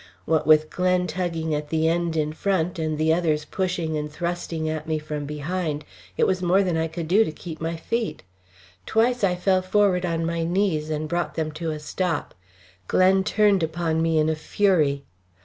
What 0.25 0.47
with 0.47 0.71
Glen 0.71 1.05
tugging 1.05 1.53
at 1.53 1.69
the 1.69 1.87
end 1.87 2.17
in 2.17 2.33
front 2.33 2.79
and 2.79 2.97
the 2.97 3.13
others 3.13 3.45
pushing 3.45 3.95
and 3.95 4.11
thrusting 4.11 4.67
at 4.67 4.87
me 4.87 4.97
from 4.97 5.27
behind, 5.27 5.85
it 6.17 6.25
was 6.25 6.41
more 6.41 6.63
than 6.63 6.75
I 6.75 6.87
could 6.87 7.07
do 7.07 7.23
to 7.23 7.31
keep 7.31 7.61
my 7.61 7.75
feet. 7.75 8.23
Twice 8.87 9.23
I 9.23 9.35
fell 9.35 9.61
forward 9.61 10.03
on 10.03 10.25
my 10.25 10.43
knees 10.43 10.89
and 10.89 11.07
brought 11.07 11.35
them 11.35 11.51
to 11.51 11.69
a 11.69 11.77
stop. 11.77 12.33
Glen 12.87 13.23
turned 13.23 13.61
upon 13.61 14.01
me 14.01 14.17
in 14.17 14.27
a 14.27 14.35
fury. 14.35 15.03